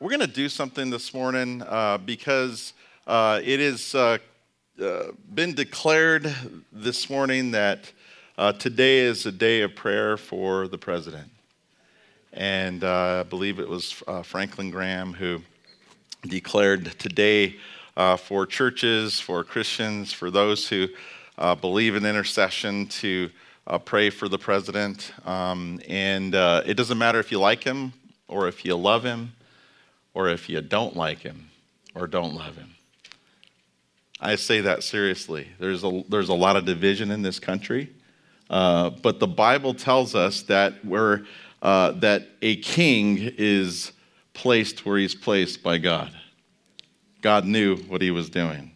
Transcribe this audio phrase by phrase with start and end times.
[0.00, 2.72] we're going to do something this morning uh, because
[3.08, 4.18] uh, it has uh,
[4.80, 6.32] uh, been declared
[6.72, 7.92] this morning that
[8.36, 11.28] uh, today is a day of prayer for the president.
[12.32, 13.90] And uh, I believe it was
[14.22, 15.42] Franklin Graham who
[16.22, 17.56] declared today
[18.18, 20.86] for churches, for Christians, for those who
[21.60, 23.30] believe in intercession to
[23.84, 25.10] pray for the president.
[25.26, 27.92] Um, and it doesn't matter if you like him
[28.28, 29.32] or if you love him
[30.18, 31.48] or if you don't like him
[31.94, 32.74] or don't love him.
[34.20, 35.46] I say that seriously.
[35.60, 37.90] There's a, there's a lot of division in this country,
[38.50, 41.24] uh, but the Bible tells us that, we
[41.62, 43.92] uh, that a king is
[44.34, 46.10] placed where he's placed by God.
[47.20, 48.72] God knew what he was doing.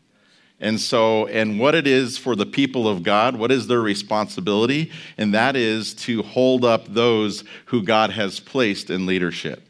[0.61, 4.93] And so, and what it is for the people of God, what is their responsibility?
[5.19, 9.69] And that is to hold up those who God has placed in leadership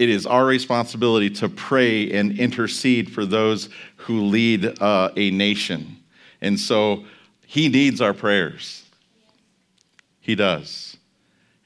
[0.00, 5.98] it is our responsibility to pray and intercede for those who lead uh, a nation.
[6.40, 7.04] And so
[7.46, 8.82] he needs our prayers.
[10.20, 10.96] He does.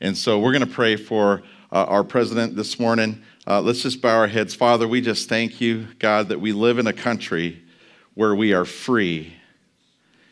[0.00, 3.22] And so we're going to pray for uh, our president this morning.
[3.46, 4.52] Uh, let's just bow our heads.
[4.52, 7.62] Father, we just thank you, God, that we live in a country
[8.14, 9.32] where we are free.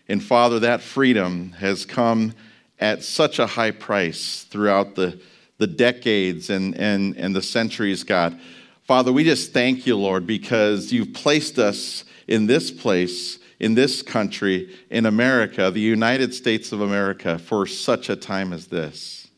[0.09, 2.35] And Father, that freedom has come
[2.81, 5.21] at such a high price throughout the
[5.63, 8.37] the decades and, and, and the centuries, God.
[8.83, 14.03] Father, we just thank you, Lord, because you've placed us in this place, in this
[14.03, 19.29] country, in America, the United States of America, for such a time as this.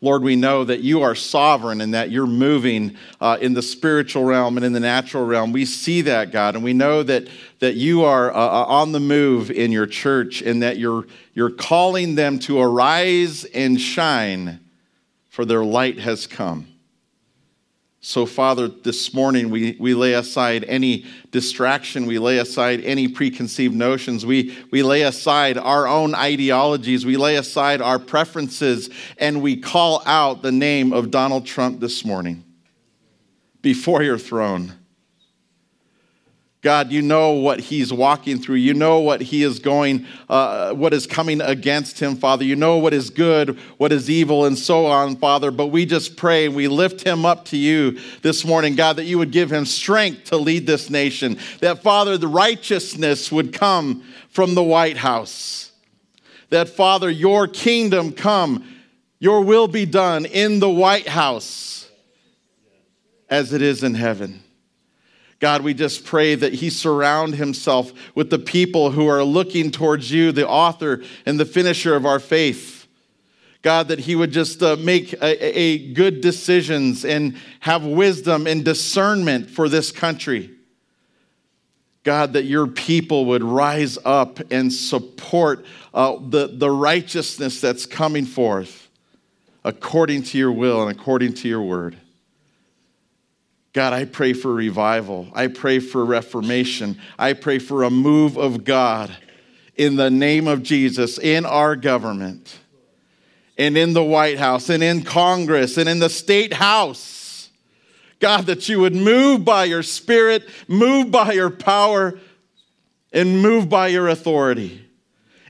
[0.00, 4.22] Lord, we know that you are sovereign and that you're moving uh, in the spiritual
[4.22, 5.50] realm and in the natural realm.
[5.50, 7.26] We see that, God, and we know that,
[7.58, 11.50] that you are uh, uh on the move in your church and that you're, you're
[11.50, 14.60] calling them to arise and shine
[15.36, 16.66] for their light has come.
[18.00, 23.74] So, Father, this morning we, we lay aside any distraction, we lay aside any preconceived
[23.74, 28.88] notions, we, we lay aside our own ideologies, we lay aside our preferences,
[29.18, 32.42] and we call out the name of Donald Trump this morning
[33.60, 34.72] before your throne.
[36.66, 38.56] God, you know what he's walking through.
[38.56, 42.42] You know what he is going, uh, what is coming against him, Father.
[42.42, 45.52] You know what is good, what is evil, and so on, Father.
[45.52, 49.04] But we just pray and we lift him up to you this morning, God, that
[49.04, 51.38] you would give him strength to lead this nation.
[51.60, 55.70] That, Father, the righteousness would come from the White House.
[56.50, 58.66] That, Father, your kingdom come,
[59.20, 61.88] your will be done in the White House
[63.30, 64.42] as it is in heaven.
[65.38, 70.10] God, we just pray that he surround himself with the people who are looking towards
[70.10, 72.86] you, the author and the finisher of our faith.
[73.60, 78.64] God, that he would just uh, make a, a good decisions and have wisdom and
[78.64, 80.52] discernment for this country.
[82.02, 88.24] God, that your people would rise up and support uh, the, the righteousness that's coming
[88.24, 88.88] forth
[89.64, 91.96] according to your will and according to your word.
[93.76, 95.28] God, I pray for revival.
[95.34, 96.98] I pray for reformation.
[97.18, 99.14] I pray for a move of God
[99.74, 102.58] in the name of Jesus in our government
[103.58, 107.50] and in the White House and in Congress and in the state house.
[108.18, 112.18] God, that you would move by your spirit, move by your power,
[113.12, 114.88] and move by your authority.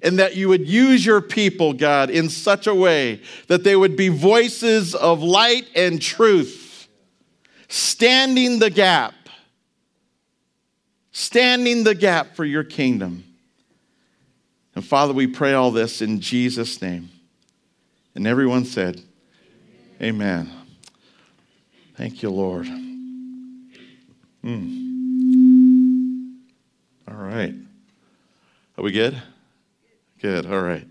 [0.02, 3.96] And that you would use your people, God, in such a way that they would
[3.96, 6.64] be voices of light and truth
[7.68, 9.14] standing the gap,
[11.12, 13.24] standing the gap for your kingdom.
[14.74, 17.08] And Father, we pray all this in Jesus' name.
[18.14, 19.02] And everyone said,
[20.00, 20.50] Amen.
[21.96, 22.66] Thank you, Lord.
[24.44, 26.36] Mm.
[27.08, 27.54] All right.
[28.76, 29.20] Are we good?
[30.20, 30.44] Good.
[30.44, 30.86] All right.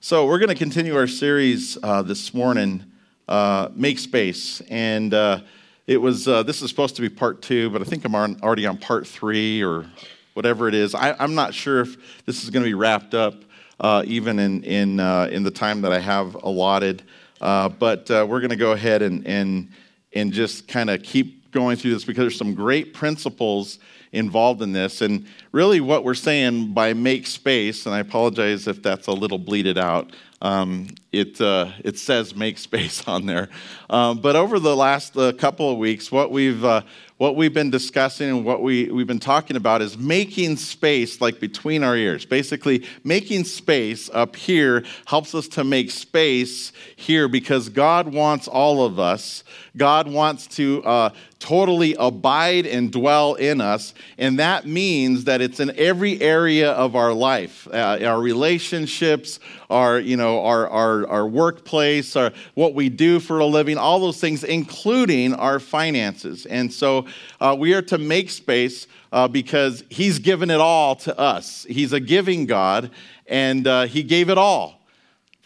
[0.00, 2.84] So we're going to continue our series uh, this morning,
[3.28, 4.60] uh, Make Space.
[4.68, 5.40] And uh,
[5.88, 8.66] it was, uh, this is supposed to be part two, but I think I'm already
[8.66, 9.86] on part three or
[10.34, 10.94] whatever it is.
[10.94, 11.96] I, am not sure if
[12.26, 13.42] this is going to be wrapped up
[13.80, 17.04] uh, even in, in, uh, in the time that I have allotted.
[17.40, 19.70] Uh, but uh, we're going to go ahead and, and,
[20.12, 23.78] and just kind of keep going through this because there's some great principles
[24.12, 25.00] involved in this.
[25.00, 29.38] And really, what we're saying by make space, and I apologize if that's a little
[29.38, 33.48] bleated out, um, it, uh, it says make space on there.
[33.90, 36.82] Um, but over the last uh, couple of weeks, what we've, uh,
[37.16, 41.40] what we've been discussing and what we, we've been talking about is making space like
[41.40, 42.24] between our ears.
[42.24, 48.84] Basically, making space up here helps us to make space here because God wants all
[48.84, 49.42] of us.
[49.76, 53.94] God wants to uh, totally abide and dwell in us.
[54.18, 59.38] And that means that it's in every area of our life, uh, our relationships,
[59.70, 64.00] our, you know, our, our, our workplace, our, what we do for a living, all
[64.00, 66.46] those things, including our finances.
[66.46, 67.06] And so
[67.40, 71.64] uh, we are to make space uh, because He's given it all to us.
[71.68, 72.90] He's a giving God,
[73.26, 74.77] and uh, He gave it all.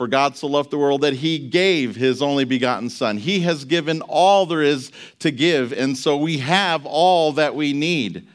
[0.02, 3.18] For God so loved the world that he gave his only begotten Son.
[3.18, 4.90] He has given all there is
[5.20, 8.26] to give, and so we have all that we need.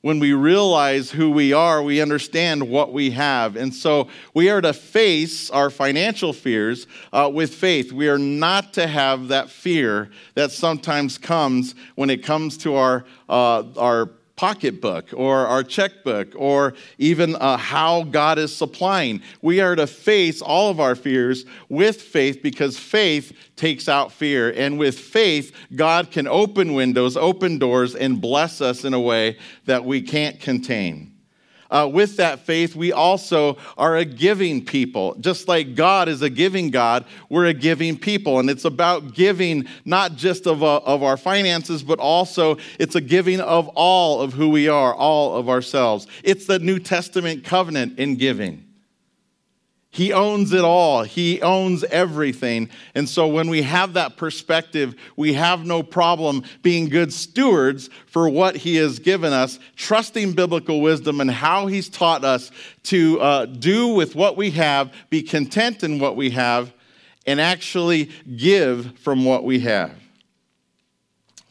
[0.00, 3.56] When we realize who we are, we understand what we have.
[3.56, 7.92] And so we are to face our financial fears uh, with faith.
[7.92, 13.04] We are not to have that fear that sometimes comes when it comes to our,
[13.28, 14.08] uh, our
[14.42, 19.22] pocketbook or our checkbook or even uh, how God is supplying.
[19.40, 24.50] We are to face all of our fears with faith because faith takes out fear.
[24.50, 29.38] And with faith, God can open windows, open doors, and bless us in a way
[29.66, 31.11] that we can't contain
[31.72, 35.16] uh, with that faith, we also are a giving people.
[35.18, 38.38] Just like God is a giving God, we're a giving people.
[38.38, 43.00] And it's about giving not just of, uh, of our finances, but also it's a
[43.00, 46.06] giving of all of who we are, all of ourselves.
[46.22, 48.71] It's the New Testament covenant in giving.
[49.94, 51.02] He owns it all.
[51.02, 52.70] He owns everything.
[52.94, 58.26] And so when we have that perspective, we have no problem being good stewards for
[58.26, 62.50] what He has given us, trusting biblical wisdom and how He's taught us
[62.84, 66.72] to uh, do with what we have, be content in what we have,
[67.26, 69.92] and actually give from what we have.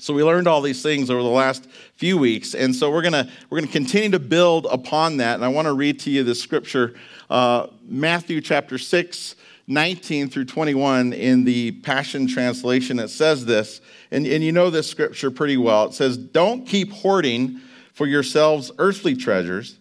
[0.01, 3.29] So we learned all these things over the last few weeks, and so we're gonna
[3.51, 5.35] we're gonna continue to build upon that.
[5.35, 6.95] And I want to read to you the scripture
[7.31, 9.35] uh, Matthew chapter 6,
[9.65, 12.99] 19 through 21 in the Passion Translation.
[12.99, 13.79] It says this,
[14.11, 15.85] and, and you know this scripture pretty well.
[15.85, 17.61] It says, Don't keep hoarding
[17.93, 19.79] for yourselves earthly treasures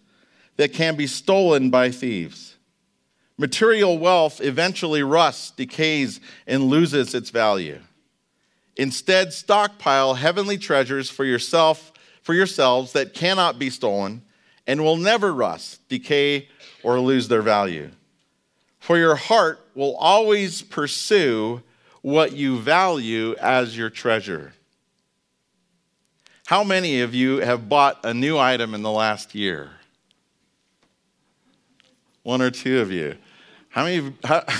[0.55, 2.55] that can be stolen by thieves.
[3.37, 7.81] Material wealth eventually rusts, decays, and loses its value.
[8.77, 14.21] Instead, stockpile heavenly treasures for yourself, for yourselves that cannot be stolen
[14.67, 16.47] and will never rust, decay,
[16.83, 17.89] or lose their value.
[18.79, 21.61] For your heart will always pursue
[22.01, 24.53] what you value as your treasure.
[26.47, 29.69] How many of you have bought a new item in the last year?
[32.23, 33.15] One or two of you.
[33.69, 34.13] How many?
[34.23, 34.43] How,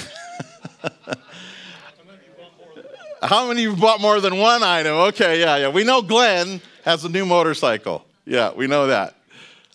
[3.21, 4.93] how many of you bought more than one item?
[5.09, 5.69] Okay, yeah, yeah.
[5.69, 8.05] We know Glenn has a new motorcycle.
[8.25, 9.15] Yeah, we know that.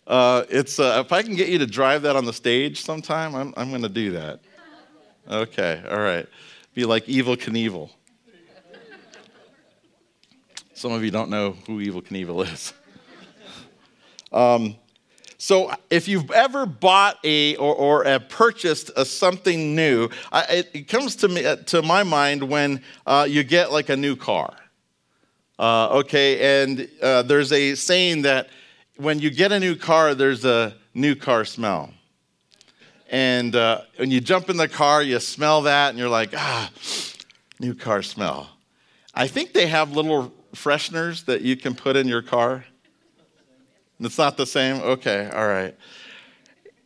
[0.06, 3.34] Uh, it's, uh, if I can get you to drive that on the stage sometime,
[3.34, 4.40] I'm, I'm going to do that.
[5.28, 6.26] Okay, all right.
[6.74, 7.90] Be like Evel Knievel.
[10.74, 12.72] Some of you don't know who Evel Knievel is.
[14.32, 14.74] Um,
[15.38, 20.70] so, if you've ever bought a or, or have purchased a, something new, I, it,
[20.74, 24.16] it, comes to me uh, to my mind when uh, you get like a new
[24.16, 24.54] car.
[25.58, 28.48] Uh, okay, and uh, there's a saying that
[28.96, 31.92] when you get a new car, there's a new car smell.
[33.10, 36.70] And uh, when you jump in the car, you smell that, and you're like, ah,
[37.60, 38.48] new car smell.
[39.14, 42.64] I think they have little fresheners that you can put in your car.
[44.00, 44.76] It's not the same?
[44.82, 45.74] Okay, all right.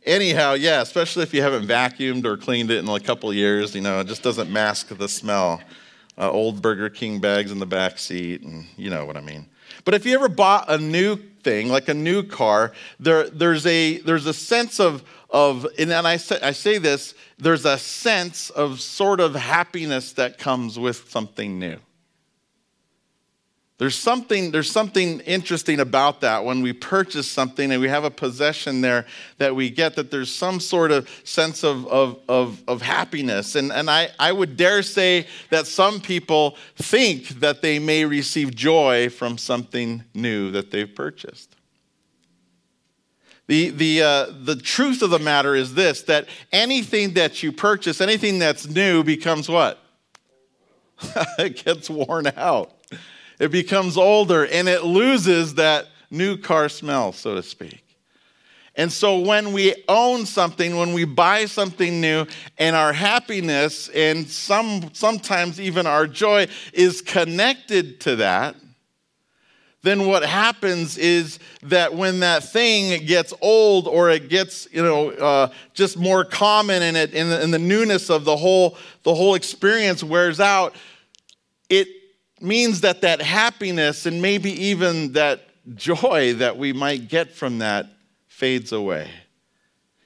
[0.05, 3.81] Anyhow, yeah, especially if you haven't vacuumed or cleaned it in a couple years, you
[3.81, 5.61] know, it just doesn't mask the smell.
[6.17, 9.47] Uh, old Burger King bags in the back seat, and you know what I mean.
[9.85, 13.97] But if you ever bought a new thing, like a new car, there, there's, a,
[13.99, 18.81] there's a sense of, of and I say, I say this, there's a sense of
[18.81, 21.77] sort of happiness that comes with something new.
[23.81, 28.11] There's something, there's something interesting about that when we purchase something and we have a
[28.11, 29.07] possession there
[29.39, 33.55] that we get, that there's some sort of sense of, of, of, of happiness.
[33.55, 38.53] And, and I, I would dare say that some people think that they may receive
[38.53, 41.55] joy from something new that they've purchased.
[43.47, 47.99] The, the, uh, the truth of the matter is this that anything that you purchase,
[47.99, 49.79] anything that's new, becomes what?
[51.39, 52.75] it gets worn out
[53.41, 57.83] it becomes older and it loses that new car smell, so to speak.
[58.75, 62.27] And so when we own something, when we buy something new,
[62.59, 68.55] and our happiness and some, sometimes even our joy is connected to that,
[69.81, 75.09] then what happens is that when that thing gets old or it gets you know
[75.09, 79.15] uh, just more common and it and the, and the newness of the whole the
[79.15, 80.75] whole experience wears out
[81.67, 81.87] it
[82.41, 85.41] means that that happiness and maybe even that
[85.75, 87.87] joy that we might get from that
[88.27, 89.09] fades away.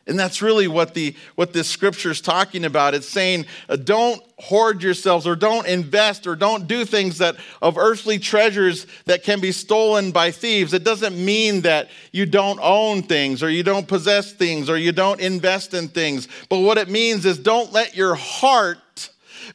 [0.08, 2.94] And that's really what, the, what this scripture is talking about.
[2.94, 7.78] It's saying, uh, don't hoard yourselves or don't invest or don't do things that of
[7.78, 10.74] earthly treasures that can be stolen by thieves.
[10.74, 14.92] It doesn't mean that you don't own things or you don't possess things or you
[14.92, 16.28] don't invest in things.
[16.50, 19.10] But what it means is don't let your heart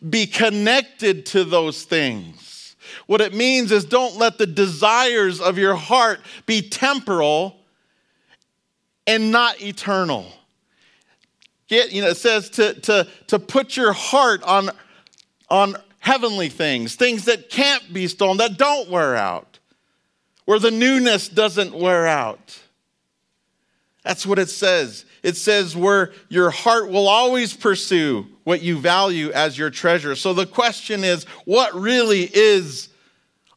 [0.08, 2.49] be connected to those things.
[3.10, 7.56] What it means is don't let the desires of your heart be temporal
[9.04, 10.32] and not eternal.
[11.66, 14.70] Get, you know, it says to, to, to put your heart on,
[15.48, 19.58] on heavenly things, things that can't be stolen, that don't wear out,
[20.44, 22.60] where the newness doesn't wear out.
[24.04, 25.04] That's what it says.
[25.24, 30.14] It says where your heart will always pursue what you value as your treasure.
[30.14, 32.86] So the question is what really is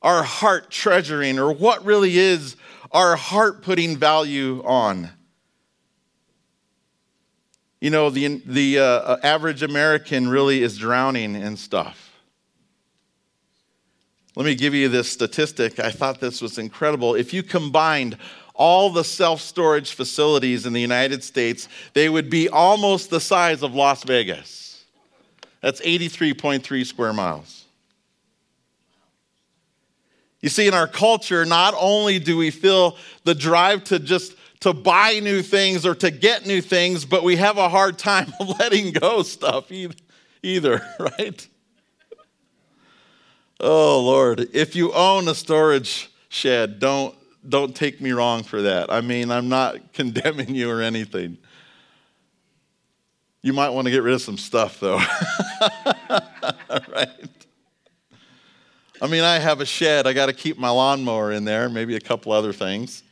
[0.03, 2.55] our heart treasuring, or what really is
[2.91, 5.09] our heart putting value on?
[7.83, 12.13] you know, the, the uh, average American really is drowning in stuff.
[14.37, 15.81] Let me give you this statistic.
[15.81, 17.13] I thought this was incredible.
[17.13, 18.15] If you combined
[18.53, 23.63] all the self storage facilities in the United States, they would be almost the size
[23.63, 24.85] of Las Vegas.
[25.59, 27.62] That's 83.3 square miles.
[30.43, 34.73] You see, in our culture, not only do we feel the drive to just to
[34.73, 38.91] buy new things or to get new things, but we have a hard time letting
[38.91, 39.71] go stuff
[40.43, 41.47] either, right?
[43.61, 47.15] Oh Lord, if you own a storage shed, don't
[47.47, 48.91] don't take me wrong for that.
[48.91, 51.37] I mean, I'm not condemning you or anything.
[53.41, 54.99] You might want to get rid of some stuff though.
[56.93, 57.32] right?
[59.03, 60.07] I mean, I have a shed.
[60.07, 63.03] I got to keep my lawnmower in there, maybe a couple other things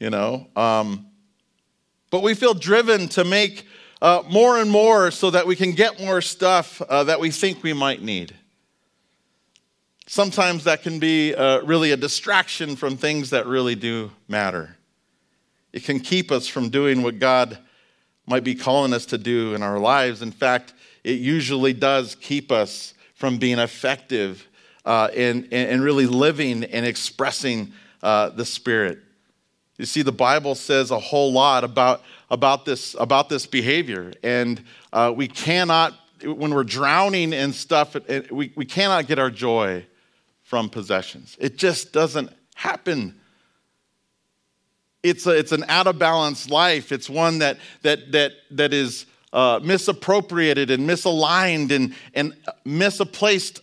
[0.00, 0.48] you know.
[0.56, 1.06] Um,
[2.10, 3.68] but we feel driven to make
[4.02, 7.62] uh, more and more so that we can get more stuff uh, that we think
[7.62, 8.34] we might need.
[10.08, 14.76] Sometimes that can be uh, really a distraction from things that really do matter.
[15.72, 17.58] It can keep us from doing what God
[18.26, 20.20] might be calling us to do in our lives.
[20.20, 20.74] In fact,
[21.04, 24.48] it usually does keep us from being effective
[24.84, 27.72] uh, in, in, really living and expressing
[28.02, 28.98] uh, the Spirit.
[29.76, 34.12] You see, the Bible says a whole lot about, about, this, about this behavior.
[34.22, 39.30] And uh, we cannot, when we're drowning in stuff, it, we, we cannot get our
[39.30, 39.86] joy
[40.42, 41.36] from possessions.
[41.40, 43.20] It just doesn't happen.
[45.02, 46.92] It's, a, it's an out of balance life.
[46.92, 52.34] It's one that, that, that, that is uh, misappropriated and misaligned and, and
[52.64, 53.60] misplaced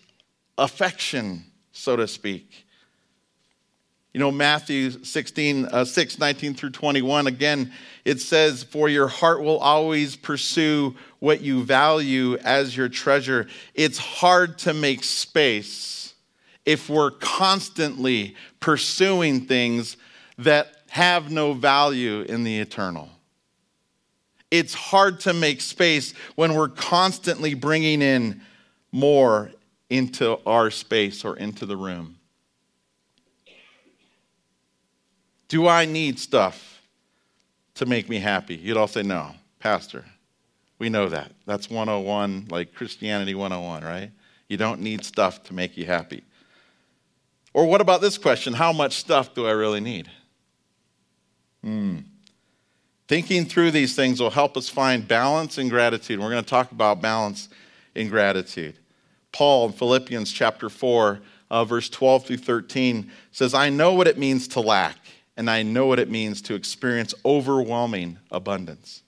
[0.57, 2.67] affection, so to speak.
[4.13, 7.71] You know, Matthew 16, uh, 6, 19 through 21, again,
[8.03, 13.47] it says, For your heart will always pursue what you value as your treasure.
[13.75, 16.15] It's hard to make space
[16.65, 19.97] if we're constantly pursuing things
[20.39, 23.09] that have no value in the eternal.
[24.49, 28.41] It's hard to make space when we're constantly bringing in
[28.91, 29.51] more
[29.89, 32.17] into our space or into the room.
[35.47, 36.81] Do I need stuff
[37.75, 38.55] to make me happy?
[38.55, 40.05] You'd all say, No, Pastor.
[40.79, 41.31] We know that.
[41.45, 44.11] That's 101, like Christianity 101, right?
[44.47, 46.23] You don't need stuff to make you happy.
[47.53, 50.09] Or what about this question How much stuff do I really need?
[51.63, 51.99] Hmm.
[53.07, 56.19] Thinking through these things will help us find balance and gratitude.
[56.19, 57.47] We're going to talk about balance
[57.95, 58.77] and gratitude.
[59.37, 61.19] Paul in Philippians chapter 4,
[61.51, 64.97] uh, verse 12 through 13 says, I know what it means to lack
[65.37, 69.03] and I know what it means to experience overwhelming abundance.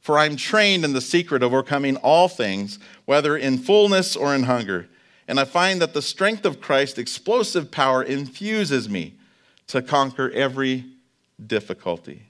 [0.00, 4.44] For I'm trained in the secret of overcoming all things, whether in fullness or in
[4.44, 4.86] hunger.
[5.26, 9.16] And I find that the strength of Christ's explosive power infuses me
[9.66, 10.84] to conquer every
[11.44, 12.22] difficulty.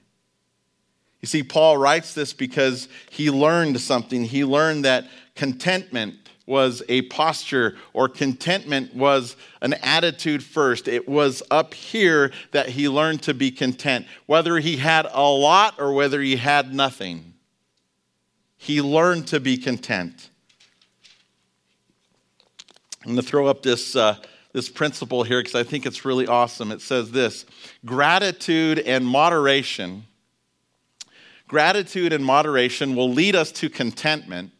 [1.21, 4.23] You see, Paul writes this because he learned something.
[4.23, 10.87] He learned that contentment was a posture, or contentment was an attitude first.
[10.87, 14.07] It was up here that he learned to be content.
[14.25, 17.33] Whether he had a lot or whether he had nothing,
[18.57, 20.29] he learned to be content.
[23.03, 24.15] I'm going to throw up this, uh,
[24.53, 26.71] this principle here because I think it's really awesome.
[26.71, 27.45] It says this
[27.85, 30.05] gratitude and moderation.
[31.47, 34.51] Gratitude and moderation will lead us to contentment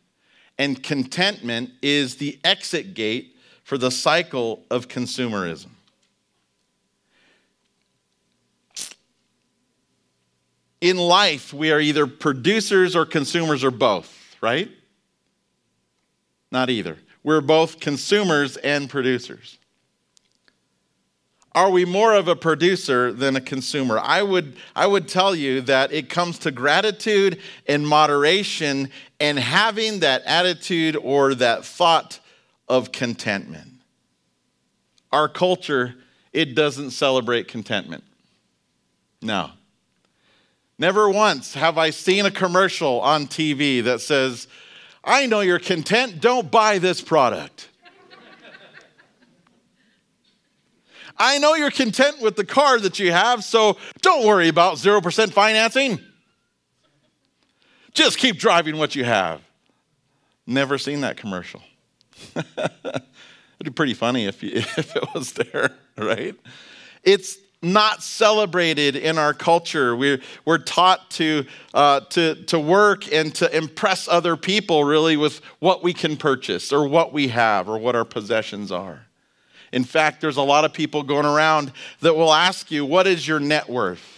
[0.58, 5.70] and contentment is the exit gate for the cycle of consumerism.
[10.80, 14.70] In life, we are either producers or consumers or both, right?
[16.52, 16.98] Not either.
[17.24, 19.58] We're both consumers and producers.
[21.58, 23.98] Are we more of a producer than a consumer?
[23.98, 30.02] I would, I would tell you that it comes to gratitude and moderation and having
[30.02, 32.20] that attitude or that thought
[32.70, 33.72] of contentment.
[35.12, 35.96] Our culture,
[36.32, 38.04] it doesn't celebrate contentment.
[39.24, 39.50] No.
[40.78, 44.48] Never once have I seen a commercial on TV that says,
[45.04, 47.70] I know you're content, don't buy this product.
[51.18, 55.32] I know you're content with the car that you have, so don't worry about 0%
[55.32, 56.00] financing.
[57.94, 59.42] Just keep driving what you have.
[60.46, 61.62] Never seen that commercial.
[62.36, 63.04] It'd
[63.64, 66.36] be pretty funny if, you, if it was there, right?
[67.04, 69.96] It's not celebrated in our culture.
[69.96, 75.40] We're, we're taught to, uh, to, to work and to impress other people really with
[75.60, 79.07] what we can purchase or what we have or what our possessions are.
[79.72, 81.72] In fact, there's a lot of people going around
[82.02, 84.14] that will ask you, What is your net worth?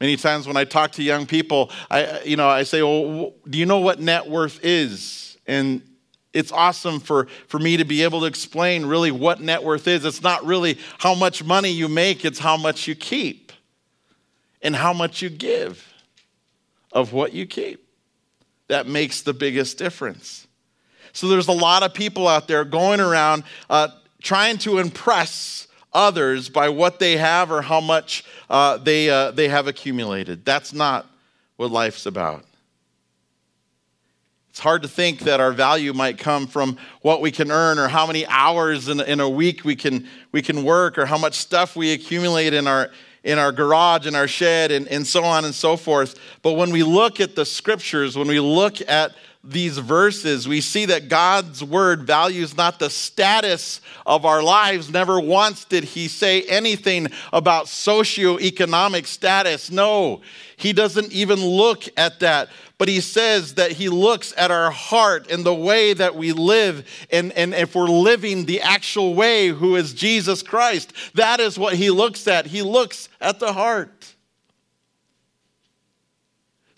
[0.00, 3.58] Many times when I talk to young people, I, you know, I say, Well, do
[3.58, 5.36] you know what net worth is?
[5.46, 5.82] And
[6.32, 10.04] it's awesome for, for me to be able to explain really what net worth is.
[10.04, 13.52] It's not really how much money you make, it's how much you keep
[14.62, 15.92] and how much you give
[16.92, 17.86] of what you keep.
[18.68, 20.46] That makes the biggest difference.
[21.12, 23.88] So there's a lot of people out there going around uh,
[24.22, 29.48] trying to impress others by what they have or how much uh, they, uh, they
[29.48, 30.44] have accumulated.
[30.44, 31.06] That's not
[31.56, 32.44] what life's about.
[34.50, 37.88] It's hard to think that our value might come from what we can earn or
[37.88, 41.34] how many hours in, in a week we can, we can work or how much
[41.34, 42.90] stuff we accumulate in our,
[43.24, 46.18] in our garage, in our shed, and, and so on and so forth.
[46.42, 49.12] But when we look at the scriptures, when we look at
[49.44, 54.88] these verses, we see that God's word values not the status of our lives.
[54.88, 59.70] Never once did he say anything about socioeconomic status.
[59.70, 60.20] No,
[60.56, 62.50] he doesn't even look at that.
[62.78, 66.88] But he says that he looks at our heart and the way that we live.
[67.10, 71.74] And, and if we're living the actual way, who is Jesus Christ, that is what
[71.74, 72.46] he looks at.
[72.46, 74.11] He looks at the heart.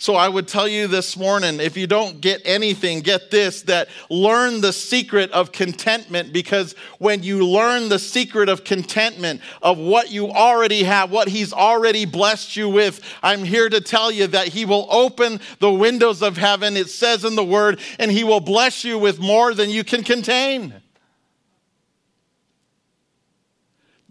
[0.04, 3.88] So I would tell you this morning if you don't get anything, get this that
[4.10, 10.10] learn the secret of contentment because when you learn the secret of contentment of what
[10.10, 14.48] you already have, what He's already blessed you with, I'm here to tell you that
[14.48, 18.40] He will open the windows of heaven, it says in the Word, and He will
[18.40, 20.74] bless you with more than you can contain.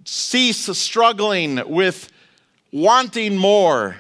[0.06, 2.12] Cease struggling with
[2.72, 3.98] wanting more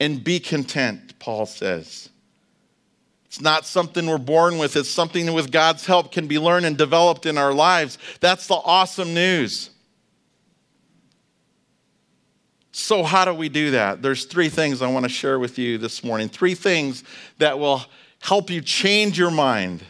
[0.00, 2.08] and be content, Paul says.
[3.26, 6.66] It's not something we're born with, it's something that with God's help can be learned
[6.66, 7.98] and developed in our lives.
[8.20, 9.70] That's the awesome news.
[12.70, 14.02] So, how do we do that?
[14.02, 16.28] There's three things I want to share with you this morning.
[16.28, 17.04] Three things
[17.38, 17.82] that will
[18.20, 19.84] help you change your mind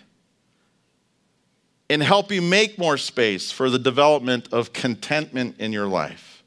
[1.88, 6.42] and help you make more space for the development of contentment in your life.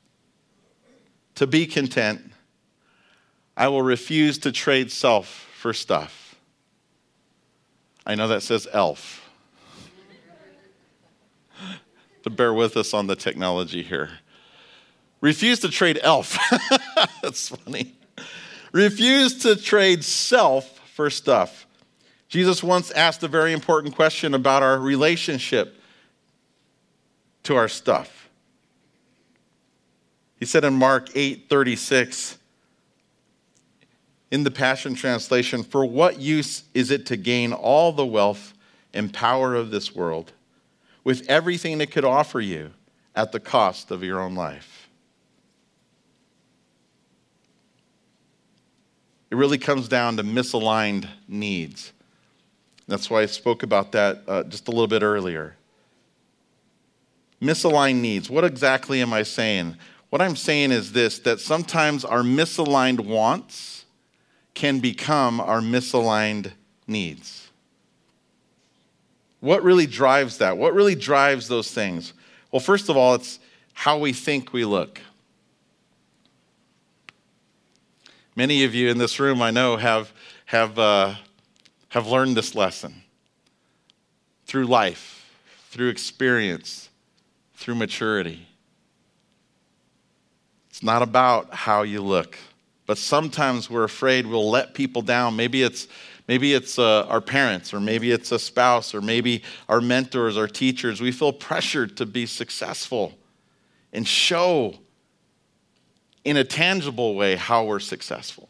[1.36, 2.32] To be content
[3.58, 6.36] I will refuse to trade self for stuff.
[8.06, 9.28] I know that says elf.
[12.24, 14.12] but bear with us on the technology here.
[15.22, 16.38] Refuse to trade elf.
[17.24, 17.96] That's funny.
[18.72, 21.65] Refuse to trade self for stuff.
[22.30, 25.82] Jesus once asked a very important question about our relationship
[27.41, 28.30] to our stuff.
[30.39, 32.38] He said in Mark 8 36,
[34.32, 38.54] in the Passion Translation, for what use is it to gain all the wealth
[38.94, 40.34] and power of this world
[41.04, 42.72] with everything it could offer you
[43.16, 44.90] at the cost of your own life?
[49.30, 51.92] It really comes down to misaligned needs.
[52.88, 55.56] That's why I spoke about that uh, just a little bit earlier.
[57.42, 58.30] Misaligned needs.
[58.30, 59.76] What exactly am I saying?
[60.10, 63.77] What I'm saying is this that sometimes our misaligned wants
[64.58, 66.52] can become our misaligned
[66.88, 67.52] needs.
[69.39, 70.58] What really drives that?
[70.58, 72.13] What really drives those things?
[72.52, 73.38] Well, first of all, it's
[73.74, 75.00] how we think we look.
[78.36, 80.12] Many of you in this room, I know, have,
[80.48, 81.13] have, uh,
[81.89, 83.04] have learned this lesson
[84.48, 85.32] through life,
[85.70, 86.89] through experience,
[87.54, 88.48] through maturity.
[90.72, 92.39] It's not about how you look,
[92.88, 95.36] but sometimes we're afraid we'll let people down.
[95.36, 95.88] Maybe it's
[96.28, 100.47] maybe it's uh, our parents, or maybe it's a spouse, or maybe our mentors, our
[100.47, 101.00] teachers.
[101.00, 103.13] We feel pressured to be successful
[103.93, 104.76] and show
[106.23, 108.50] in a tangible way how we're successful.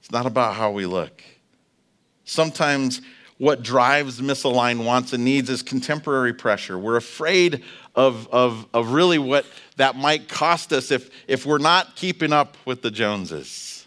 [0.00, 1.22] It's not about how we look.
[2.24, 3.00] Sometimes
[3.38, 6.78] what drives misaligned wants and needs is contemporary pressure.
[6.78, 9.44] We're afraid of, of, of really what
[9.76, 13.86] that might cost us if, if we're not keeping up with the Joneses.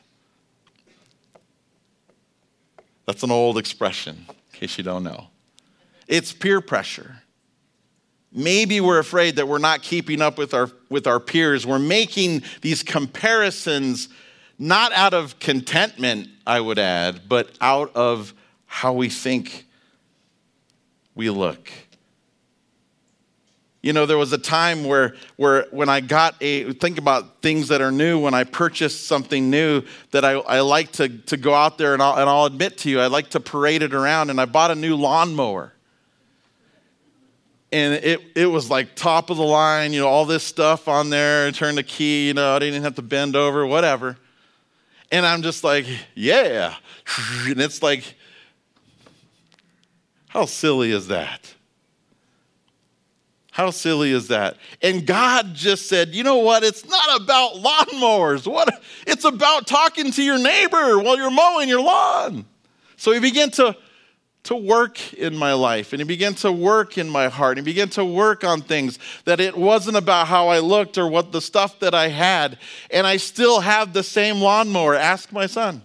[3.06, 5.28] That's an old expression, in case you don't know.
[6.08, 7.24] It's peer pressure.
[8.34, 11.66] Maybe we're afraid that we're not keeping up with our, with our peers.
[11.66, 14.10] We're making these comparisons
[14.60, 18.34] not out of contentment, I would add, but out of
[18.68, 19.66] how we think
[21.16, 21.72] we look.
[23.82, 27.70] You know, there was a time where, where when I got a, think about things
[27.70, 31.54] that are new, when I purchased something new, that I, I like to, to go
[31.54, 34.30] out there and I'll, and I'll admit to you, I like to parade it around.
[34.30, 35.74] And I bought a new lawnmower.
[37.72, 41.10] And it, it was like top of the line, you know, all this stuff on
[41.10, 44.18] there, turn the key, you know, I didn't even have to bend over, whatever.
[45.12, 46.76] And I'm just like, yeah.
[47.46, 48.17] And it's like,
[50.38, 51.52] how silly is that?
[53.50, 54.56] How silly is that?
[54.84, 56.64] And God just said, you know what?
[56.64, 58.46] It's not about lawnmowers.
[58.46, 58.70] What?
[59.08, 62.46] It's about talking to your neighbor while you're mowing your lawn.
[62.98, 63.76] So he began to,
[64.44, 67.58] to work in my life and he began to work in my heart.
[67.58, 71.32] He began to work on things that it wasn't about how I looked or what
[71.32, 72.60] the stuff that I had.
[72.92, 74.94] And I still have the same lawnmower.
[74.94, 75.82] Ask my son.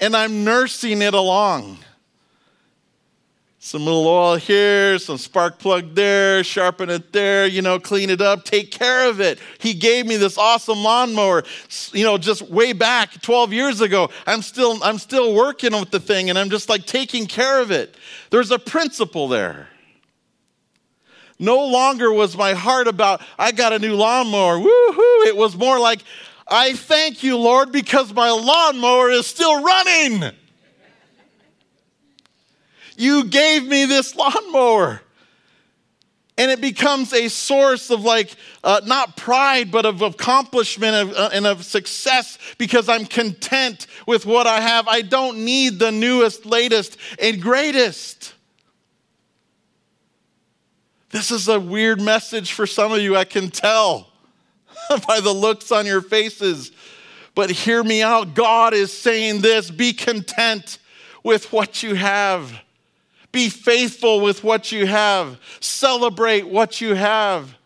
[0.00, 1.78] And I'm nursing it along
[3.62, 8.22] some little oil here, some spark plug there, sharpen it there, you know, clean it
[8.22, 9.38] up, take care of it.
[9.58, 11.44] He gave me this awesome lawnmower,
[11.92, 14.08] you know, just way back 12 years ago.
[14.26, 17.70] I'm still I'm still working with the thing and I'm just like taking care of
[17.70, 17.94] it.
[18.30, 19.68] There's a principle there.
[21.38, 24.56] No longer was my heart about I got a new lawnmower.
[24.56, 25.26] Woohoo!
[25.26, 26.00] It was more like
[26.50, 30.32] I thank you, Lord, because my lawnmower is still running.
[32.96, 35.00] You gave me this lawnmower.
[36.36, 38.34] And it becomes a source of like,
[38.64, 44.26] uh, not pride, but of accomplishment of, uh, and of success because I'm content with
[44.26, 44.88] what I have.
[44.88, 48.34] I don't need the newest, latest, and greatest.
[51.10, 54.09] This is a weird message for some of you, I can tell
[55.06, 56.72] by the looks on your faces.
[57.34, 58.34] But hear me out.
[58.34, 60.78] God is saying this be content
[61.22, 62.52] with what you have.
[63.32, 65.38] Be faithful with what you have.
[65.60, 67.56] Celebrate what you have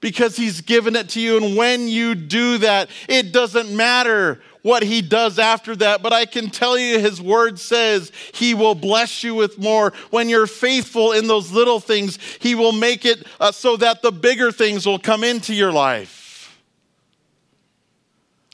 [0.00, 1.38] because He's given it to you.
[1.38, 6.02] And when you do that, it doesn't matter what He does after that.
[6.02, 9.94] But I can tell you, His word says He will bless you with more.
[10.10, 14.12] When you're faithful in those little things, He will make it uh, so that the
[14.12, 16.19] bigger things will come into your life.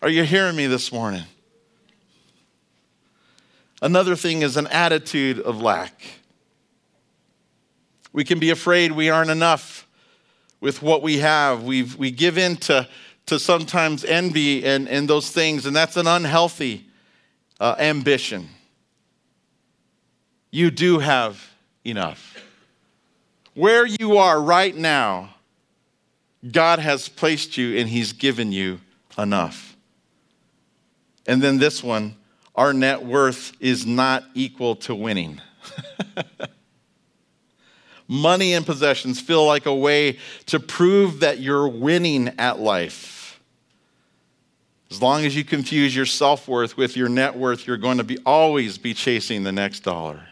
[0.03, 1.25] Are you hearing me this morning?
[3.81, 6.03] Another thing is an attitude of lack.
[8.13, 9.87] We can be afraid we aren't enough
[10.61, 11.63] with what we have.
[11.63, 12.89] we we give in to,
[13.27, 16.87] to sometimes envy and, and those things, and that's an unhealthy
[17.59, 18.49] uh, ambition.
[20.51, 21.51] You do have
[21.85, 22.37] enough.
[23.55, 25.35] Where you are right now,
[26.51, 28.81] God has placed you and He's given you
[29.17, 29.76] enough.
[31.27, 32.17] And then this one
[32.55, 35.41] our net worth is not equal to winning.
[38.09, 43.41] money and possessions feel like a way to prove that you're winning at life.
[44.91, 48.05] As long as you confuse your self worth with your net worth, you're going to
[48.05, 50.29] be always be chasing the next dollar.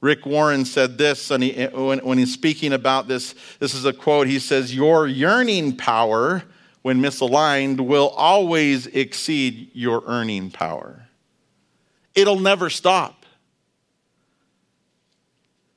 [0.00, 3.34] Rick Warren said this and he, when, when he's speaking about this.
[3.58, 4.26] This is a quote.
[4.26, 6.42] He says, Your yearning power,
[6.82, 11.06] when misaligned, will always exceed your earning power.
[12.14, 13.20] it'll never stop.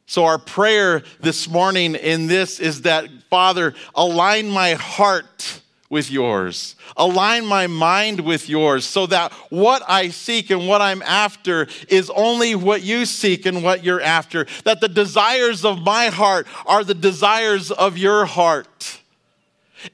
[0.05, 5.61] So, our prayer this morning in this is that, Father, align my heart
[5.93, 6.75] with yours.
[6.97, 12.09] Align my mind with yours so that what I seek and what I'm after is
[12.09, 14.47] only what you seek and what you're after.
[14.65, 19.01] That the desires of my heart are the desires of your heart.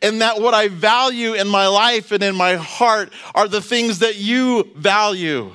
[0.01, 3.99] And that what I value in my life and in my heart are the things
[3.99, 5.53] that you value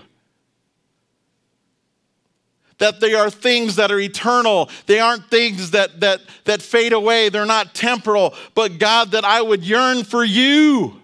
[2.79, 4.69] that they are things that are eternal.
[4.87, 7.29] They aren't things that, that, that fade away.
[7.29, 8.35] They're not temporal.
[8.55, 11.01] But God, that I would yearn for you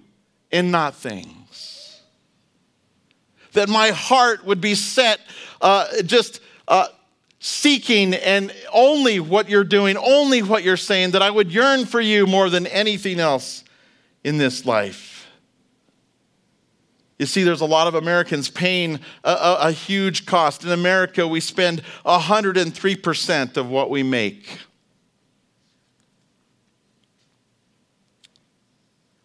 [0.51, 2.01] and not things.
[3.53, 5.21] That my heart would be set
[5.61, 6.89] uh, just uh,
[7.41, 12.01] seeking and only what you're doing, only what you're saying, that I would yearn for
[12.01, 13.65] you more than anything else
[14.23, 15.27] in this life.
[17.19, 20.65] You see, there's a lot of Americans paying a, a, a huge cost.
[20.65, 24.59] In America, we spend 103% of what we make.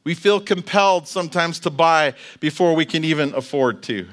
[0.06, 4.08] We feel compelled sometimes to buy before we can even afford to.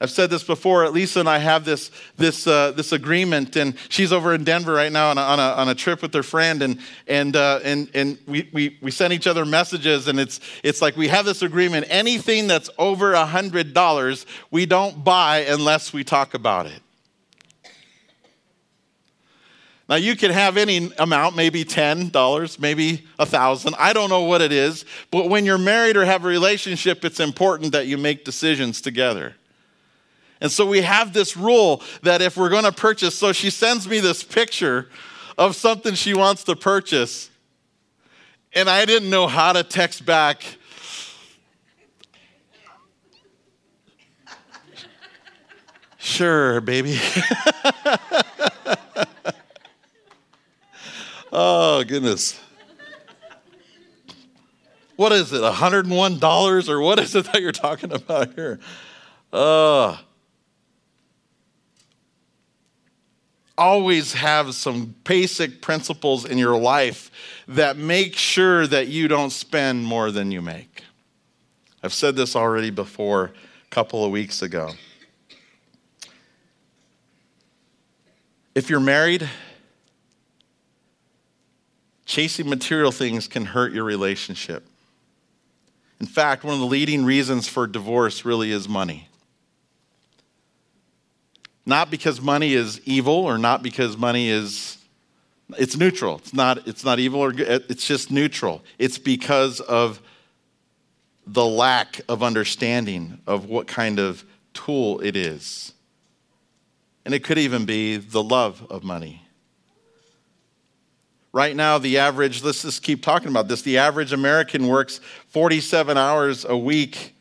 [0.00, 0.88] I've said this before.
[0.90, 4.92] Lisa and I have this, this, uh, this agreement, and she's over in Denver right
[4.92, 7.90] now on a, on a, on a trip with her friend, and, and, uh, and,
[7.94, 11.42] and we, we, we send each other messages, and it's, it's like we have this
[11.42, 11.86] agreement.
[11.88, 16.80] Anything that's over a $100, we don't buy unless we talk about it.
[19.88, 24.42] Now you can have any amount, maybe $10, maybe a 1000 I don't know what
[24.42, 28.24] it is, but when you're married or have a relationship, it's important that you make
[28.24, 29.34] decisions together.
[30.40, 33.88] And so we have this rule that if we're going to purchase, so she sends
[33.88, 34.88] me this picture
[35.36, 37.30] of something she wants to purchase.
[38.52, 40.44] And I didn't know how to text back.
[45.98, 46.98] Sure, baby.
[51.32, 52.40] oh, goodness.
[54.96, 58.58] What is it, $101 or what is it that you're talking about here?
[59.32, 59.96] Uh,
[63.58, 67.10] always have some basic principles in your life
[67.48, 70.82] that make sure that you don't spend more than you make.
[71.82, 74.70] I've said this already before a couple of weeks ago.
[78.54, 79.28] If you're married,
[82.06, 84.66] chasing material things can hurt your relationship.
[86.00, 89.07] In fact, one of the leading reasons for divorce really is money.
[91.68, 94.78] Not because money is evil or not because money is
[95.58, 96.16] it's neutral.
[96.16, 97.34] It's not it's not evil or.
[97.36, 98.64] It's just neutral.
[98.78, 100.00] It's because of
[101.26, 105.74] the lack of understanding of what kind of tool it is.
[107.04, 109.22] And it could even be the love of money.
[111.34, 113.60] Right now, the average, let's just keep talking about this.
[113.60, 117.14] The average American works 47 hours a week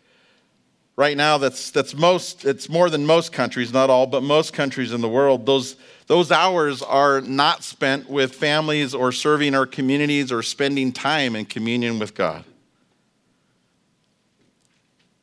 [0.97, 4.91] right now that's, that's most, it's more than most countries, not all, but most countries
[4.91, 5.45] in the world.
[5.45, 11.35] Those, those hours are not spent with families or serving our communities or spending time
[11.35, 12.43] in communion with God.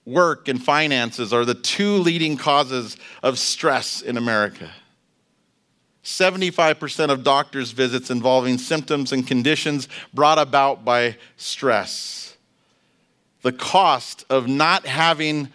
[0.07, 4.71] Work and finances are the two leading causes of stress in America.
[6.05, 12.37] 75% of doctors' visits involving symptoms and conditions brought about by stress.
[13.41, 15.49] The cost of not having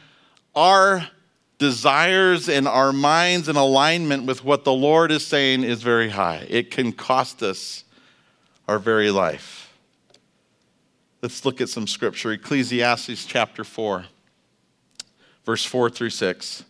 [0.55, 1.07] our
[1.57, 6.45] desires and our minds in alignment with what the Lord is saying is very high.
[6.49, 7.83] It can cost us
[8.67, 9.71] our very life.
[11.21, 14.05] Let's look at some scripture Ecclesiastes chapter 4,
[15.45, 16.63] verse 4 through 6.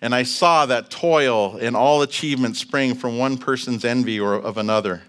[0.00, 4.56] And I saw that toil and all achievement spring from one person's envy or of
[4.56, 5.02] another.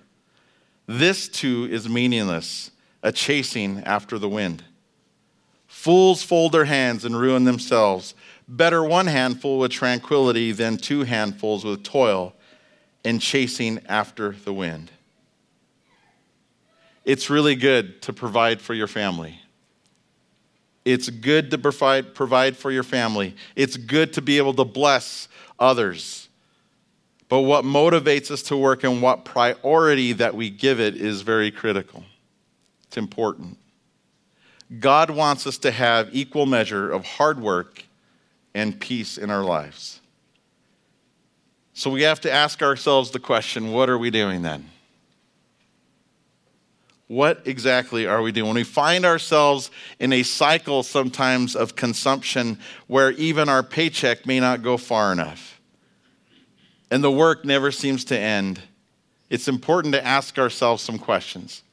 [0.88, 2.72] This too is meaningless,
[3.04, 4.64] a chasing after the wind.
[5.80, 8.14] Fools fold their hands and ruin themselves.
[8.50, 12.34] Better one handful with tranquility than two handfuls with toil
[13.06, 14.92] and chasing after the wind.
[17.06, 19.40] It's really good to provide for your family.
[20.84, 23.34] It's good to provide, provide for your family.
[23.56, 26.28] It's good to be able to bless others.
[27.30, 31.52] But what motivates us to work and what priority that we give it is very
[31.52, 32.04] critical.
[32.88, 33.58] It's important.
[34.78, 37.84] God wants us to have equal measure of hard work
[38.54, 40.00] and peace in our lives.
[41.74, 44.70] So we have to ask ourselves the question what are we doing then?
[47.08, 48.48] What exactly are we doing?
[48.48, 54.40] When we find ourselves in a cycle sometimes of consumption where even our paycheck may
[54.40, 55.60] not go far enough
[56.92, 58.62] and the work never seems to end,
[59.30, 61.64] it's important to ask ourselves some questions.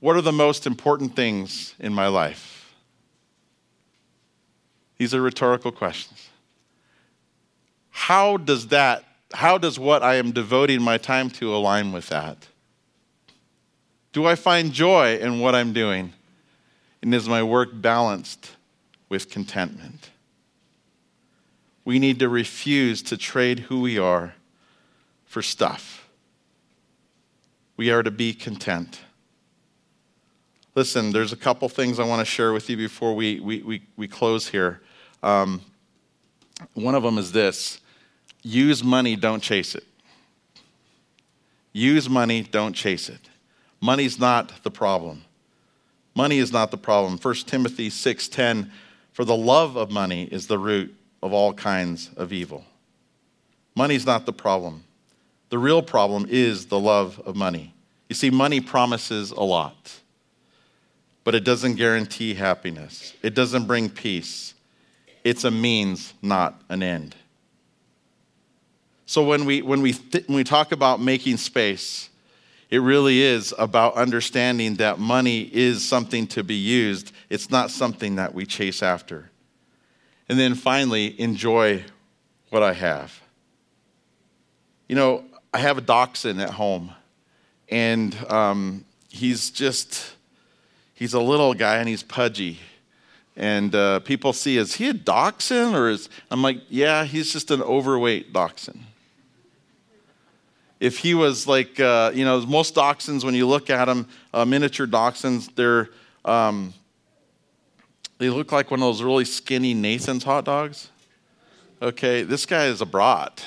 [0.00, 2.74] What are the most important things in my life?
[4.98, 6.28] These are rhetorical questions.
[7.90, 12.46] How does that, how does what I am devoting my time to align with that?
[14.12, 16.12] Do I find joy in what I'm doing?
[17.02, 18.52] And is my work balanced
[19.08, 20.10] with contentment?
[21.84, 24.34] We need to refuse to trade who we are
[25.24, 26.08] for stuff.
[27.76, 29.00] We are to be content.
[30.76, 33.82] Listen, there's a couple things I want to share with you before we, we, we,
[33.96, 34.82] we close here.
[35.22, 35.62] Um,
[36.74, 37.80] one of them is this
[38.42, 39.84] use money, don't chase it.
[41.72, 43.30] Use money, don't chase it.
[43.80, 45.24] Money's not the problem.
[46.14, 47.18] Money is not the problem.
[47.18, 48.70] 1 Timothy 6:10
[49.12, 52.64] For the love of money is the root of all kinds of evil.
[53.74, 54.84] Money's not the problem.
[55.48, 57.72] The real problem is the love of money.
[58.10, 60.00] You see money promises a lot,
[61.26, 63.12] but it doesn't guarantee happiness.
[63.20, 64.54] It doesn't bring peace.
[65.24, 67.16] It's a means, not an end.
[69.06, 72.10] So when we when we th- when we talk about making space,
[72.70, 78.14] it really is about understanding that money is something to be used, it's not something
[78.14, 79.32] that we chase after.
[80.28, 81.84] And then finally, enjoy
[82.50, 83.20] what I have.
[84.88, 86.92] You know, I have a dachshund at home,
[87.68, 90.15] and um, he's just,
[90.96, 92.58] he's a little guy and he's pudgy.
[93.36, 97.52] And uh, people see, is he a dachshund or is, I'm like, yeah, he's just
[97.52, 98.82] an overweight dachshund
[100.80, 104.44] if he was like, uh, you know, most dachshunds, when you look at them, uh,
[104.44, 105.88] miniature dachshunds, they're,
[106.24, 106.74] um,
[108.18, 110.90] they look like one of those really skinny Nathan's hot dogs.
[111.80, 113.44] Okay, this guy is a brat.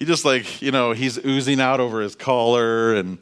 [0.00, 3.18] He just like, you know, he's oozing out over his collar and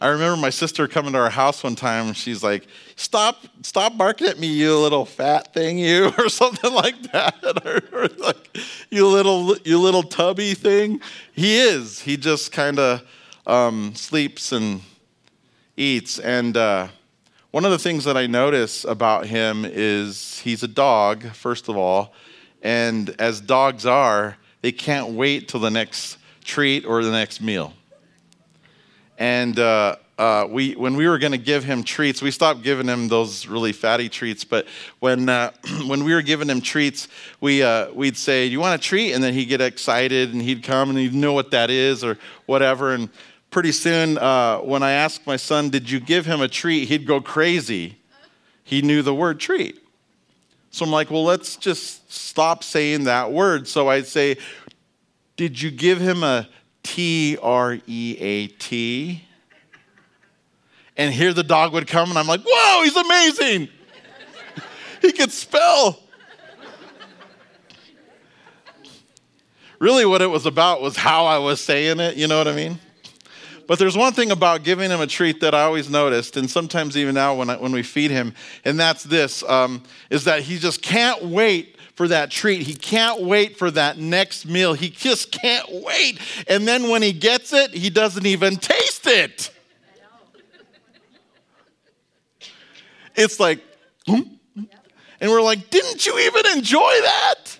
[0.00, 2.66] I remember my sister coming to our house one time and she's like,
[2.96, 7.34] Stop, stop barking at me, you little fat thing, you, or something like that.
[7.92, 8.56] or, like,
[8.90, 11.02] you little, you little tubby thing.
[11.32, 12.00] He is.
[12.00, 13.02] He just kind of
[13.46, 14.80] um, sleeps and
[15.76, 16.18] eats.
[16.18, 16.88] And uh,
[17.50, 21.76] one of the things that I notice about him is he's a dog, first of
[21.76, 22.14] all.
[22.62, 26.16] And as dogs are, they can't wait till the next
[26.50, 27.72] treat or the next meal.
[29.16, 32.88] And uh, uh, we, when we were going to give him treats, we stopped giving
[32.88, 34.42] him those really fatty treats.
[34.42, 34.66] But
[34.98, 35.52] when, uh,
[35.86, 37.06] when we were giving him treats,
[37.40, 39.12] we, uh, we'd say, you want a treat?
[39.12, 42.18] And then he'd get excited and he'd come and he'd know what that is or
[42.46, 42.92] whatever.
[42.92, 43.08] And
[43.50, 46.88] pretty soon, uh, when I asked my son, Did you give him a treat?
[46.88, 47.96] he'd go crazy.
[48.64, 49.80] He knew the word treat.
[50.70, 53.68] So I'm like, Well, let's just stop saying that word.
[53.68, 54.36] So I'd say,
[55.40, 56.50] Did you give him a
[56.82, 59.24] T R E A T.
[60.98, 63.70] And here the dog would come, and I'm like, whoa, he's amazing.
[65.00, 65.98] he could spell.
[69.78, 72.54] really, what it was about was how I was saying it, you know what I
[72.54, 72.78] mean?
[73.66, 76.98] But there's one thing about giving him a treat that I always noticed, and sometimes
[76.98, 78.34] even now when, I, when we feed him,
[78.66, 82.62] and that's this, um, is that he just can't wait for that treat.
[82.62, 84.72] He can't wait for that next meal.
[84.72, 86.18] He just can't wait.
[86.48, 89.50] And then when he gets it, he doesn't even taste it.
[93.14, 93.62] It's like,
[94.06, 94.22] hmm?
[95.20, 97.58] and we're like, didn't you even enjoy that?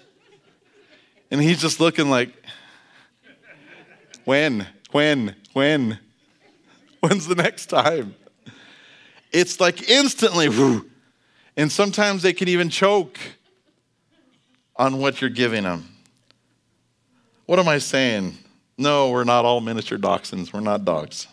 [1.30, 2.32] And he's just looking like,
[4.24, 5.98] when, when, when?
[7.00, 8.14] When's the next time?
[9.32, 10.48] It's like instantly,
[11.58, 13.18] and sometimes they can even choke
[14.76, 15.88] on what you're giving them.
[17.46, 18.38] What am I saying?
[18.78, 20.52] No, we're not all miniature dachshunds.
[20.52, 21.26] We're not dogs.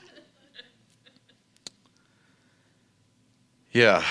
[3.71, 4.03] Yeah,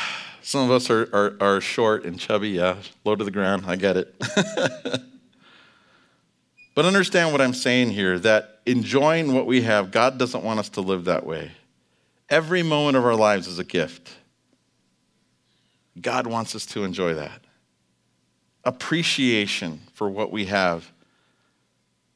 [0.43, 2.51] some of us are, are, are short and chubby.
[2.51, 3.65] Yeah, low to the ground.
[3.67, 4.15] I get it.
[6.75, 10.69] but understand what I'm saying here that enjoying what we have, God doesn't want us
[10.71, 11.51] to live that way.
[12.29, 14.15] Every moment of our lives is a gift.
[16.01, 17.46] God wants us to enjoy that
[18.67, 20.91] appreciation for what we have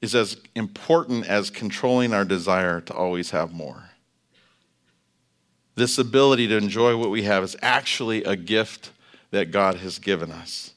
[0.02, 3.90] is as important as controlling our desire to always have more.
[5.76, 8.90] This ability to enjoy what we have is actually a gift
[9.30, 10.72] that God has given us.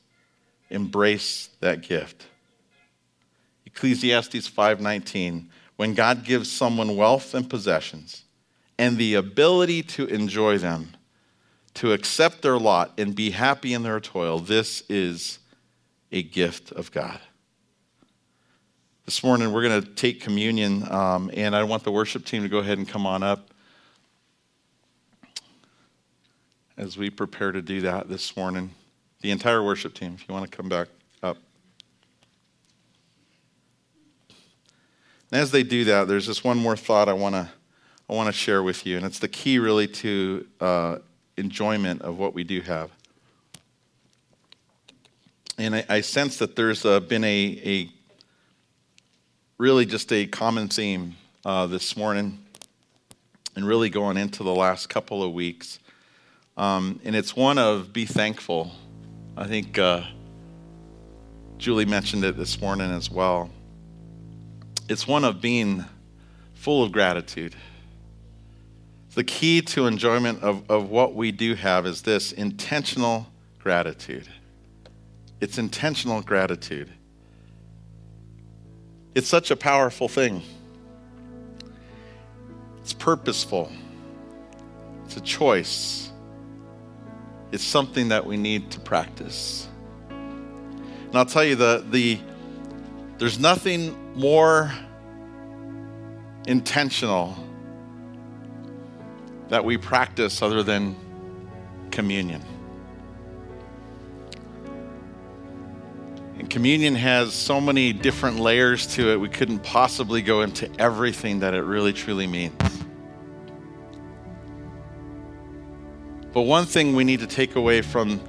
[0.70, 2.28] Embrace that gift.
[3.66, 8.24] Ecclesiastes 5:19, when God gives someone wealth and possessions
[8.78, 10.96] and the ability to enjoy them,
[11.74, 15.40] to accept their lot and be happy in their toil, this is
[16.14, 17.20] a gift of God.
[19.06, 22.48] This morning, we're going to take communion, um, and I want the worship team to
[22.48, 23.50] go ahead and come on up
[26.78, 28.70] as we prepare to do that this morning.
[29.22, 30.88] The entire worship team, if you want to come back
[31.24, 31.38] up.
[35.32, 37.50] And as they do that, there's just one more thought I want to
[38.10, 40.98] I want to share with you, and it's the key really to uh,
[41.38, 42.92] enjoyment of what we do have.
[45.58, 47.90] And I, I sense that there's uh, been a, a,
[49.58, 52.40] really just a common theme uh, this morning
[53.56, 55.80] and really going into the last couple of weeks.
[56.58, 58.72] Um, and it's one of be thankful.
[59.38, 60.04] I think uh,
[61.58, 63.50] Julie mentioned it this morning as well.
[64.90, 65.86] It's one of being
[66.54, 67.56] full of gratitude.
[69.14, 73.28] The key to enjoyment of, of what we do have is this intentional
[73.60, 74.28] gratitude.
[75.44, 76.90] It's intentional gratitude.
[79.14, 80.42] It's such a powerful thing.
[82.80, 83.70] It's purposeful.
[85.04, 86.14] It's a choice.
[87.52, 89.68] It's something that we need to practice.
[90.10, 92.22] And I'll tell you the, the
[93.18, 94.72] there's nothing more
[96.48, 97.36] intentional
[99.50, 100.96] that we practice other than
[101.92, 102.42] communion.
[106.54, 111.56] Communion has so many different layers to it, we couldn't possibly go into everything that
[111.56, 112.54] it really truly means.
[116.32, 118.22] But one thing we need to take away from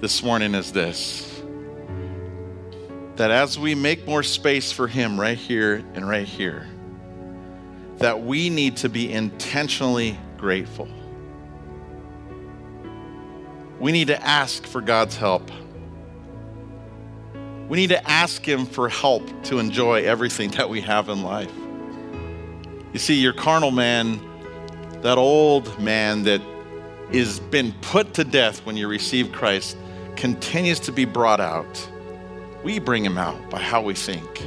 [0.00, 1.40] this morning is this
[3.14, 6.66] that as we make more space for Him right here and right here,
[7.98, 10.88] that we need to be intentionally grateful.
[13.78, 15.48] We need to ask for God's help.
[17.68, 21.52] We need to ask Him for help to enjoy everything that we have in life.
[22.92, 24.20] You see, your carnal man,
[25.02, 26.40] that old man that
[27.12, 29.76] is been put to death when you receive Christ,
[30.16, 31.88] continues to be brought out.
[32.64, 34.46] We bring him out by how we think.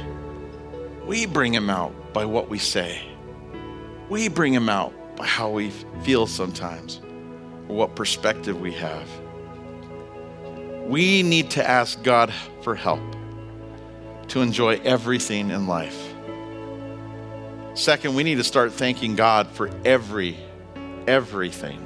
[1.06, 3.02] We bring him out by what we say.
[4.08, 5.70] We bring him out by how we
[6.02, 7.00] feel sometimes
[7.68, 9.08] or what perspective we have.
[10.86, 13.00] We need to ask God for help
[14.28, 16.12] to enjoy everything in life.
[17.74, 20.36] Second, we need to start thanking God for every,
[21.06, 21.80] everything,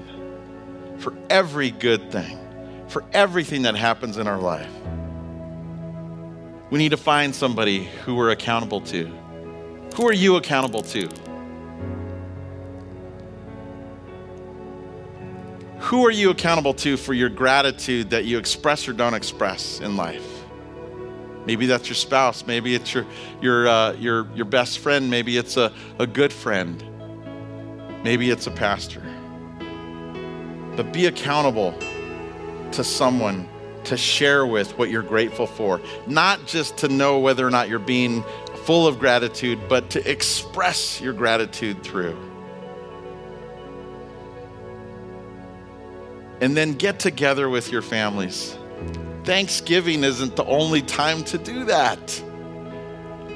[0.98, 2.38] for every good thing,
[2.88, 4.70] for everything that happens in our life.
[6.70, 9.06] We need to find somebody who we're accountable to.
[9.96, 11.08] Who are you accountable to?
[15.86, 19.96] Who are you accountable to for your gratitude that you express or don't express in
[19.96, 20.26] life?
[21.46, 22.44] Maybe that's your spouse.
[22.44, 23.06] Maybe it's your,
[23.40, 25.08] your, uh, your, your best friend.
[25.08, 26.82] Maybe it's a, a good friend.
[28.02, 29.00] Maybe it's a pastor.
[30.74, 31.72] But be accountable
[32.72, 33.48] to someone
[33.84, 35.80] to share with what you're grateful for.
[36.08, 38.24] Not just to know whether or not you're being
[38.64, 42.25] full of gratitude, but to express your gratitude through.
[46.40, 48.56] And then get together with your families.
[49.24, 52.22] Thanksgiving isn't the only time to do that.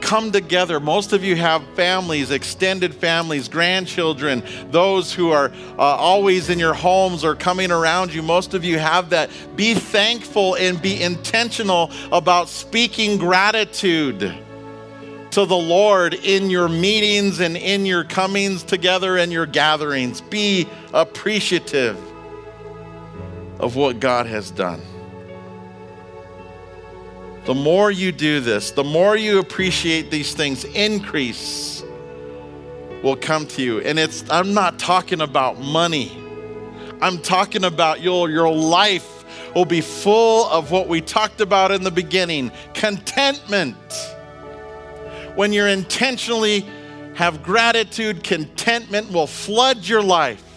[0.01, 0.81] Come together.
[0.81, 6.75] Most of you have families, extended families, grandchildren, those who are uh, always in your
[6.75, 8.23] homes or coming around you.
[8.23, 9.31] Most of you have that.
[9.57, 14.35] Be thankful and be intentional about speaking gratitude
[15.33, 20.21] to the Lord in your meetings and in your comings together and your gatherings.
[20.21, 21.97] Be appreciative
[23.61, 24.81] of what God has done.
[27.45, 31.83] The more you do this, the more you appreciate these things, increase
[33.03, 33.81] will come to you.
[33.81, 36.13] And it's I'm not talking about money.
[37.01, 41.83] I'm talking about your your life will be full of what we talked about in
[41.83, 43.77] the beginning, contentment.
[45.35, 46.67] When you're intentionally
[47.15, 50.50] have gratitude, contentment will flood your life.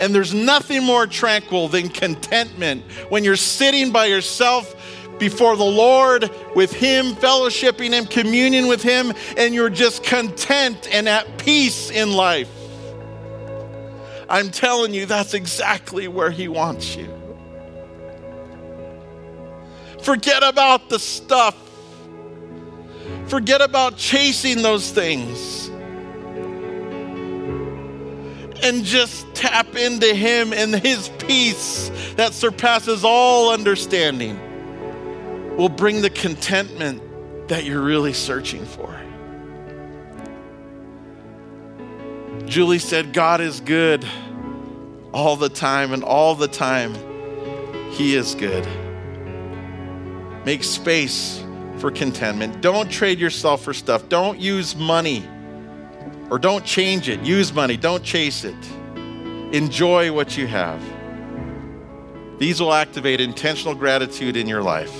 [0.00, 4.74] And there's nothing more tranquil than contentment when you're sitting by yourself
[5.18, 11.08] before the Lord with Him, fellowshipping Him, communion with Him, and you're just content and
[11.08, 12.50] at peace in life.
[14.28, 17.12] I'm telling you, that's exactly where He wants you.
[20.02, 21.56] Forget about the stuff.
[23.26, 25.67] Forget about chasing those things.
[28.62, 34.38] And just tap into Him and His peace that surpasses all understanding
[35.56, 37.02] will bring the contentment
[37.48, 38.94] that you're really searching for.
[42.46, 44.06] Julie said, God is good
[45.12, 46.94] all the time, and all the time,
[47.92, 48.66] He is good.
[50.44, 51.44] Make space
[51.78, 52.60] for contentment.
[52.60, 54.08] Don't trade yourself for stuff.
[54.08, 55.26] Don't use money
[56.30, 57.20] or don't change it.
[57.20, 58.56] Use money, don't chase it.
[59.52, 60.82] Enjoy what you have.
[62.38, 64.94] These will activate intentional gratitude in your life.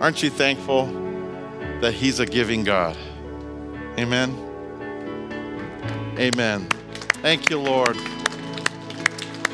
[0.00, 0.86] Aren't you thankful
[1.80, 2.96] that He's a giving God?
[3.98, 4.34] Amen.
[6.18, 6.66] Amen.
[7.22, 7.96] Thank you, Lord.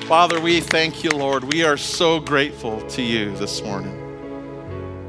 [0.07, 1.45] Father, we thank you, Lord.
[1.53, 3.93] We are so grateful to you this morning.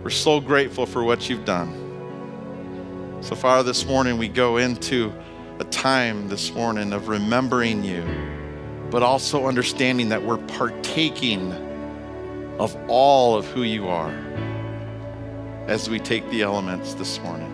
[0.03, 1.86] We're so grateful for what you've done.
[3.27, 5.13] So, Father, this morning we go into
[5.59, 8.05] a time this morning of remembering you,
[8.89, 11.51] but also understanding that we're partaking
[12.57, 14.13] of all of who you are
[15.67, 17.51] as we take the elements this morning.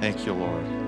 [0.00, 0.79] Thank you, Lord.